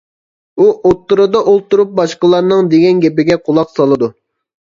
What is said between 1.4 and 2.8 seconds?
ئولتۇرۇپ باشقىلارنىڭ